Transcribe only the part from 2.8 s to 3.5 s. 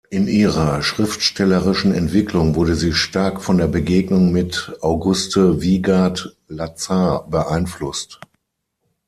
stark